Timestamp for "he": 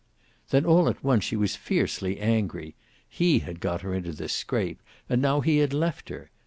3.07-3.37, 5.41-5.57